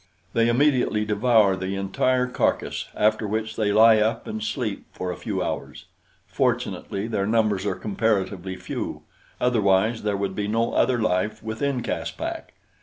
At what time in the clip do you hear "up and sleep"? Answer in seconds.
3.99-4.87